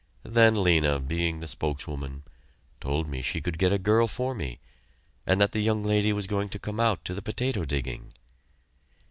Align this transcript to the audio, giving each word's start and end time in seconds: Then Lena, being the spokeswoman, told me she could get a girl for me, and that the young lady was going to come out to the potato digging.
Then 0.23 0.55
Lena, 0.63 0.99
being 0.99 1.41
the 1.41 1.47
spokeswoman, 1.47 2.23
told 2.79 3.05
me 3.07 3.21
she 3.21 3.39
could 3.39 3.59
get 3.59 3.71
a 3.71 3.77
girl 3.77 4.07
for 4.07 4.33
me, 4.33 4.59
and 5.27 5.39
that 5.39 5.51
the 5.51 5.61
young 5.61 5.83
lady 5.83 6.11
was 6.11 6.25
going 6.25 6.49
to 6.49 6.57
come 6.57 6.79
out 6.79 7.05
to 7.05 7.13
the 7.13 7.21
potato 7.21 7.65
digging. 7.65 8.11